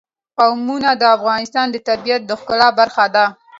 قومونه 0.37 0.89
د 1.01 1.03
افغانستان 1.17 1.65
د 1.71 1.77
طبیعت 1.89 2.21
د 2.25 2.31
ښکلا 2.39 2.69
برخه 2.79 3.05
ده. 3.15 3.25